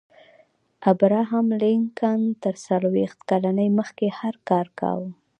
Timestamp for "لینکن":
1.61-2.19